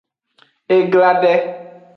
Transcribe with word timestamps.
E 0.75 0.77
gla 0.91 1.11
de. 1.23 1.35